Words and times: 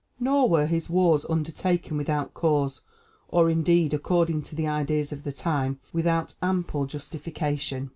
Nor 0.19 0.49
were 0.49 0.65
his 0.65 0.89
wars 0.89 1.27
undertaken 1.29 1.95
without 1.95 2.33
cause, 2.33 2.81
or 3.27 3.51
indeed, 3.51 3.93
according 3.93 4.41
to 4.41 4.55
the 4.55 4.65
ideas 4.67 5.11
of 5.11 5.23
the 5.23 5.31
time, 5.31 5.79
without 5.93 6.33
ample 6.41 6.87
justification. 6.87 7.89